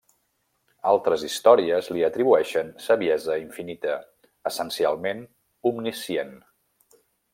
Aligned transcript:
Altres 0.91 1.25
històries 1.27 1.89
li 1.97 2.01
atribueixen 2.07 2.73
saviesa 2.85 3.37
infinita, 3.43 3.99
essencialment 4.53 5.23
omniscient. 5.73 6.35